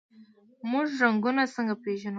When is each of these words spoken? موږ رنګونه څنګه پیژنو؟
موږ 0.71 0.87
رنګونه 1.01 1.43
څنګه 1.55 1.73
پیژنو؟ 1.83 2.09